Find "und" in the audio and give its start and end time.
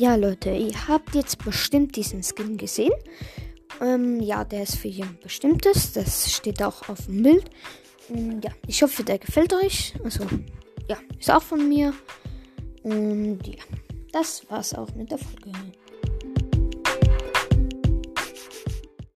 8.08-8.44, 12.84-13.40